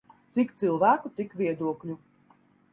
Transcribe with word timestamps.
Cik 0.37 0.55
cilvēku 0.63 1.13
tik 1.21 1.37
viedokļu. 1.43 2.01